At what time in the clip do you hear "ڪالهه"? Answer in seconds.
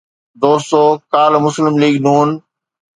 1.13-1.39